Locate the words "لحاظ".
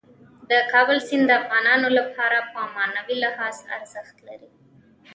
3.23-3.55